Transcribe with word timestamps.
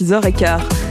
6h15. 0.00 0.89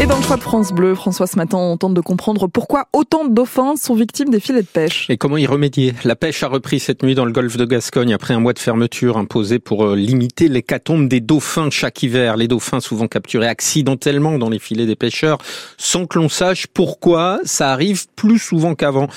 Et 0.00 0.06
dans 0.06 0.16
le 0.16 0.22
choix 0.22 0.38
de 0.38 0.42
France 0.42 0.72
Bleu, 0.72 0.94
François, 0.94 1.26
ce 1.26 1.36
matin, 1.36 1.58
on 1.58 1.76
tente 1.76 1.92
de 1.92 2.00
comprendre 2.00 2.46
pourquoi 2.46 2.88
autant 2.94 3.26
de 3.26 3.34
dauphins 3.34 3.76
sont 3.76 3.94
victimes 3.94 4.30
des 4.30 4.40
filets 4.40 4.62
de 4.62 4.66
pêche. 4.66 5.04
Et 5.10 5.18
comment 5.18 5.36
y 5.36 5.44
remédier? 5.46 5.92
La 6.04 6.16
pêche 6.16 6.42
a 6.42 6.48
repris 6.48 6.80
cette 6.80 7.02
nuit 7.02 7.14
dans 7.14 7.26
le 7.26 7.30
golfe 7.30 7.58
de 7.58 7.66
Gascogne 7.66 8.14
après 8.14 8.32
un 8.32 8.40
mois 8.40 8.54
de 8.54 8.58
fermeture 8.58 9.18
imposé 9.18 9.58
pour 9.58 9.84
euh, 9.84 9.94
limiter 9.94 10.48
l'hécatombe 10.48 11.08
des 11.08 11.20
dauphins 11.20 11.68
chaque 11.68 12.02
hiver. 12.02 12.38
Les 12.38 12.48
dauphins 12.48 12.80
souvent 12.80 13.06
capturés 13.06 13.48
accidentellement 13.48 14.38
dans 14.38 14.48
les 14.48 14.58
filets 14.58 14.86
des 14.86 14.96
pêcheurs 14.96 15.36
sans 15.76 16.06
que 16.06 16.18
l'on 16.18 16.30
sache 16.30 16.68
pourquoi 16.68 17.40
ça 17.44 17.70
arrive 17.70 18.06
plus 18.16 18.38
souvent 18.38 18.74
qu'avant. 18.74 19.08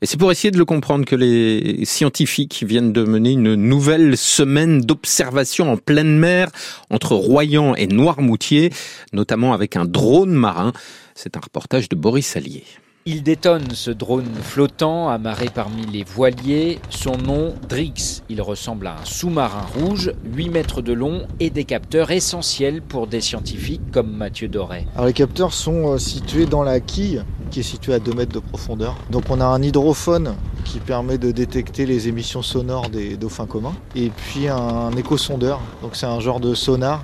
Et 0.00 0.06
c'est 0.06 0.16
pour 0.16 0.32
essayer 0.32 0.50
de 0.50 0.58
le 0.58 0.64
comprendre 0.64 1.04
que 1.04 1.14
les 1.14 1.84
scientifiques 1.84 2.64
viennent 2.66 2.92
de 2.92 3.04
mener 3.04 3.32
une 3.32 3.54
nouvelle 3.54 4.16
semaine 4.16 4.80
d'observation 4.80 5.70
en 5.70 5.76
pleine 5.76 6.18
mer 6.18 6.48
entre 6.90 7.14
Royan 7.14 7.74
et 7.74 7.86
Noirmoutier, 7.86 8.70
notamment 9.12 9.52
avec 9.52 9.76
un 9.76 9.84
drone 9.84 10.21
marin. 10.30 10.72
C'est 11.14 11.36
un 11.36 11.40
reportage 11.40 11.88
de 11.88 11.96
Boris 11.96 12.36
Allier. 12.36 12.64
Il 13.04 13.24
détonne 13.24 13.72
ce 13.72 13.90
drone 13.90 14.32
flottant 14.42 15.08
amarré 15.08 15.48
parmi 15.52 15.84
les 15.86 16.04
voiliers. 16.04 16.78
Son 16.88 17.18
nom, 17.18 17.52
Drix. 17.68 18.22
Il 18.28 18.40
ressemble 18.40 18.86
à 18.86 18.92
un 18.92 19.04
sous-marin 19.04 19.66
rouge, 19.74 20.12
8 20.24 20.50
mètres 20.50 20.82
de 20.82 20.92
long 20.92 21.26
et 21.40 21.50
des 21.50 21.64
capteurs 21.64 22.12
essentiels 22.12 22.80
pour 22.80 23.08
des 23.08 23.20
scientifiques 23.20 23.90
comme 23.90 24.12
Mathieu 24.12 24.46
Doré. 24.46 24.86
Alors 24.94 25.06
les 25.06 25.12
capteurs 25.12 25.52
sont 25.52 25.94
euh, 25.94 25.98
situés 25.98 26.46
dans 26.46 26.62
la 26.62 26.78
quille 26.78 27.24
qui 27.50 27.58
est 27.58 27.64
située 27.64 27.94
à 27.94 27.98
2 27.98 28.12
mètres 28.12 28.32
de 28.32 28.38
profondeur. 28.38 28.96
Donc 29.10 29.24
on 29.30 29.40
a 29.40 29.46
un 29.46 29.60
hydrophone 29.60 30.36
qui 30.64 30.78
permet 30.78 31.18
de 31.18 31.32
détecter 31.32 31.86
les 31.86 32.06
émissions 32.06 32.42
sonores 32.42 32.88
des 32.88 33.16
dauphins 33.16 33.46
communs 33.46 33.74
et 33.96 34.10
puis 34.10 34.46
un 34.46 34.92
échosondeur. 34.92 35.60
Donc 35.82 35.96
c'est 35.96 36.06
un 36.06 36.20
genre 36.20 36.38
de 36.38 36.54
sonar 36.54 37.02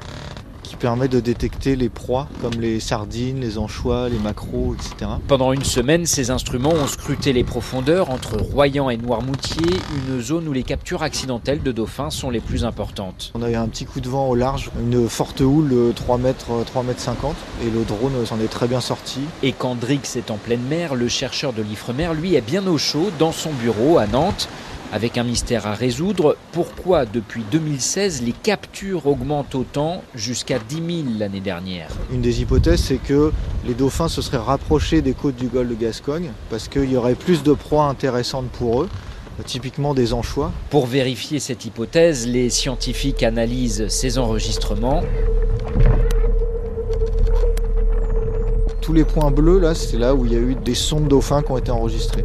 permet 0.79 1.09
de 1.09 1.21
détecter 1.21 1.77
les 1.77 1.89
proies 1.89 2.29
comme 2.41 2.61
les 2.61 2.81
sardines, 2.81 3.41
les 3.41 3.59
anchois, 3.59 4.09
les 4.09 4.19
maquereaux, 4.19 4.75
etc. 4.75 5.11
Pendant 5.27 5.53
une 5.53 5.65
semaine, 5.65 6.07
ces 6.07 6.31
instruments 6.31 6.73
ont 6.73 6.87
scruté 6.87 7.33
les 7.33 7.45
profondeurs 7.45 8.11
entre 8.11 8.37
Royan 8.37 8.91
et 8.91 8.97
Noirmoutier, 8.97 9.79
une 10.09 10.21
zone 10.21 10.49
où 10.49 10.53
les 10.53 10.63
captures 10.63 11.03
accidentelles 11.03 11.63
de 11.63 11.73
dauphins 11.73 12.11
sont 12.11 12.31
les 12.31 12.41
plus 12.41 12.65
importantes. 12.65 13.33
On 13.35 13.43
a 13.43 13.51
eu 13.51 13.55
un 13.55 13.69
petit 13.69 13.85
coup 13.85 14.01
de 14.01 14.09
vent 14.09 14.29
au 14.29 14.35
large, 14.35 14.71
une 14.81 15.09
forte 15.09 15.41
houle 15.41 15.69
de 15.69 15.93
3 15.95 16.19
mètres, 16.19 16.65
3 16.67 16.83
mètres 16.83 17.01
50 17.01 17.35
et 17.63 17.71
le 17.71 17.85
drone 17.85 18.25
s'en 18.25 18.41
est 18.41 18.49
très 18.49 18.69
bien 18.69 18.81
sorti. 18.81 19.21
Et 19.43 19.53
quand 19.53 19.75
Drix 19.75 20.17
est 20.17 20.31
en 20.31 20.37
pleine 20.37 20.63
mer, 20.63 20.95
le 20.95 21.09
chercheur 21.09 21.53
de 21.53 21.63
l'Ifremer, 21.63 22.11
lui, 22.15 22.35
est 22.35 22.41
bien 22.41 22.67
au 22.67 22.79
chaud 22.79 23.11
dans 23.19 23.33
son 23.33 23.53
bureau 23.53 23.99
à 23.99 24.07
Nantes 24.07 24.49
avec 24.93 25.19
un 25.19 25.25
mystère 25.25 25.67
à 25.67 25.75
résoudre. 25.75 26.37
Pourquoi 26.53 27.05
depuis 27.07 27.43
2016 27.51 28.23
les 28.23 28.33
captures 28.33 29.07
augmentent 29.07 29.55
autant 29.55 30.03
jusqu'à 30.15 30.59
10 30.59 30.75
000 30.75 30.87
l'année 31.19 31.41
dernière? 31.41 31.89
Une 32.13 32.23
des 32.23 32.41
hypothèses 32.41 32.81
c'est 32.81 32.99
que 32.99 33.33
les 33.67 33.75
dauphins 33.75 34.09
se 34.09 34.23
seraient 34.23 34.39
rapprochés 34.39 35.03
des 35.03 35.13
côtes 35.13 35.37
du 35.37 35.49
golfe 35.49 35.71
de 35.71 35.75
Gascogne 35.75 36.31
parce 36.51 36.69
qu'il 36.69 36.91
y 36.91 36.97
aurait 36.97 37.15
plus 37.15 37.43
de 37.43 37.53
proies 37.53 37.85
intéressantes 37.85 38.49
pour 38.49 38.83
eux 38.83 38.89
typiquement 39.45 39.95
des 39.95 40.13
anchois. 40.13 40.53
Pour 40.71 40.87
vérifier 40.87 41.39
cette 41.39 41.65
hypothèse, 41.65 42.27
les 42.27 42.51
scientifiques 42.51 43.23
analysent 43.23 43.87
ces 43.89 44.19
enregistrements. 44.19 45.03
Tous 48.81 48.93
les 48.93 49.05
points 49.05 49.31
bleus, 49.31 49.59
là, 49.59 49.75
c'est 49.75 49.99
là 49.99 50.15
où 50.15 50.25
il 50.25 50.33
y 50.33 50.37
a 50.37 50.41
eu 50.41 50.55
des 50.55 50.75
sons 50.75 51.01
de 51.01 51.09
dauphins 51.09 51.43
qui 51.43 51.53
ont 51.53 51.59
été 51.59 51.71
enregistrés. 51.71 52.25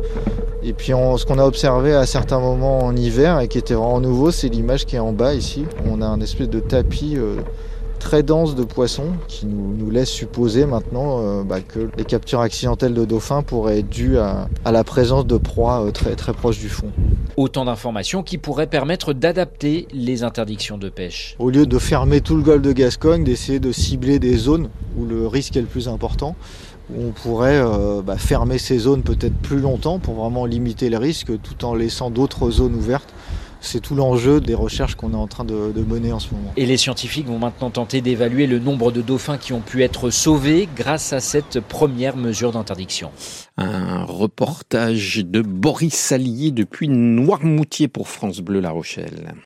Et 0.66 0.72
puis 0.74 0.94
ce 1.18 1.26
qu'on 1.26 1.40
a 1.40 1.46
observé 1.46 1.94
à 1.94 2.06
certains 2.06 2.40
moments 2.40 2.80
en 2.80 2.96
hiver 2.96 3.40
et 3.42 3.48
qui 3.50 3.58
était 3.58 3.74
vraiment 3.74 4.00
nouveau, 4.00 4.32
c'est 4.32 4.48
l'image 4.48 4.86
qui 4.86 4.96
est 4.96 5.00
en 5.00 5.12
bas 5.12 5.34
ici. 5.34 5.66
On 5.90 6.02
a 6.02 6.06
un 6.06 6.22
espèce 6.22 6.50
de 6.50 6.62
tapis 6.62 7.16
euh, 7.18 7.36
très 8.04 8.22
dense 8.22 8.54
de 8.54 8.64
poissons 8.64 9.14
qui 9.30 9.46
nous, 9.46 9.90
laisse 9.90 10.10
supposer 10.10 10.66
maintenant 10.66 11.20
euh, 11.22 11.44
bah, 11.44 11.62
que 11.62 11.90
les 11.98 12.04
captures 12.04 12.42
accidentelles 12.42 12.94
de 12.94 13.06
dauphins 13.06 13.44
pourraient 13.44 13.80
être 13.80 13.90
dues 13.90 14.18
à, 14.18 14.48
la 14.66 14.84
présence 14.84 15.26
de 15.26 15.38
proies 15.38 15.86
euh, 15.86 15.92
très, 15.92 16.16
très 16.16 16.34
proches 16.34 16.60
du 16.60 16.68
fond. 16.68 16.92
Autant 17.38 17.64
d'informations 17.64 18.22
qui 18.22 18.38
pourraient 18.38 18.68
permettre 18.68 19.14
d'adapter 19.14 19.88
les 19.94 20.24
interdictions 20.24 20.78
de 20.78 20.90
pêche. 20.90 21.36
Au 21.40 21.50
lieu 21.50 21.66
de 21.66 21.80
fermer 21.80 22.20
tout 22.20 22.36
le 22.36 22.44
golfe 22.44 22.62
de 22.62 22.74
Gascogne, 22.74 23.24
d'essayer 23.24 23.60
de 23.60 23.72
cibler 23.72 24.20
des 24.20 24.36
zones 24.36 24.70
où 24.98 25.06
le 25.06 25.26
risque 25.26 25.56
est 25.56 25.62
le 25.62 25.68
plus 25.68 25.88
important, 25.88 26.36
on 26.98 27.12
pourrait 27.12 27.62
euh, 27.62 28.02
bah, 28.02 28.18
fermer 28.18 28.58
ces 28.58 28.80
zones 28.80 29.04
peut-être 29.04 29.36
plus 29.38 29.60
longtemps 29.60 30.00
pour 30.00 30.16
vraiment 30.16 30.46
limiter 30.46 30.90
les 30.90 30.98
risques 30.98 31.32
tout 31.42 31.64
en 31.64 31.74
laissant 31.74 32.10
d'autres 32.10 32.52
zones 32.52 32.76
ouvertes. 32.76 33.14
C'est 33.66 33.80
tout 33.80 33.96
l'enjeu 33.96 34.42
des 34.42 34.56
recherches 34.56 34.96
qu'on 34.96 35.14
est 35.14 35.16
en 35.16 35.28
train 35.28 35.46
de, 35.46 35.74
mener 35.88 36.12
en 36.12 36.20
ce 36.20 36.34
moment. 36.34 36.52
Et 36.58 36.66
les 36.66 36.76
scientifiques 36.76 37.28
vont 37.28 37.40
maintenant 37.40 37.70
tenter 37.70 38.02
d'évaluer 38.02 38.46
le 38.46 38.60
nombre 38.60 38.92
de 38.92 39.02
dauphins 39.02 39.38
qui 39.38 39.54
ont 39.54 39.62
pu 39.62 39.84
être 39.84 40.10
sauvés 40.10 40.68
grâce 40.76 41.14
à 41.14 41.22
cette 41.22 41.62
première 41.62 42.18
mesure 42.18 42.52
d'interdiction. 42.52 43.10
Un 43.58 44.04
reportage 44.04 45.24
de 45.26 45.42
Boris 45.42 45.94
Salier 45.94 46.52
depuis 46.52 46.90
Noirmoutier 46.90 47.88
pour 47.88 48.10
France 48.10 48.42
Bleu 48.42 48.60
La 48.60 48.72
Rochelle. 48.72 49.34